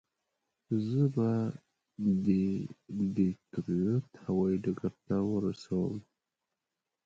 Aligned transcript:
زه 0.87 1.01
به 1.15 1.29
دې 2.25 2.45
ډیترویت 3.15 4.07
هوایي 4.23 4.57
ډګر 4.63 4.93
ته 5.05 5.15
ورسوم. 5.31 5.95